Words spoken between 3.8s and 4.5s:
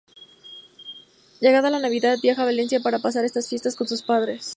sus padres.